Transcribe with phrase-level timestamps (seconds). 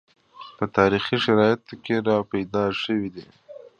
[0.57, 3.25] په تاریخي شرایطو کې راپیدا شوي دي